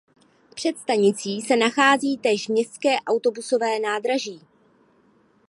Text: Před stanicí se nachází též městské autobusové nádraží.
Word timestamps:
Před 0.55 0.77
stanicí 0.77 1.41
se 1.41 1.55
nachází 1.55 2.17
též 2.17 2.47
městské 2.47 2.97
autobusové 2.99 3.79
nádraží. 3.79 4.41